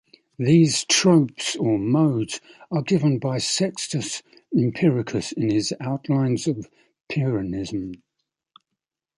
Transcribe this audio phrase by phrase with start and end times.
[0.39, 6.67] These "tropes" or "modes" are given by Sextus Empiricus in his "Outlines of
[7.07, 8.01] Pyrrhonism".